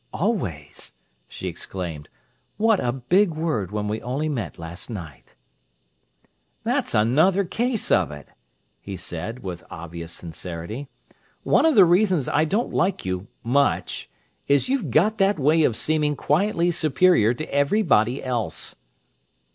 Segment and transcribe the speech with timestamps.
[0.13, 0.93] "Always!"
[1.27, 2.09] she exclaimed.
[2.57, 5.35] "What a big word when we only met last night!"
[6.63, 8.29] "That's another case of it,"
[8.79, 10.87] he said, with obvious sincerity.
[11.43, 16.71] "One of the reasons I don't like you—much!—is you've got that way of seeming quietly
[16.71, 18.77] superior to everybody else."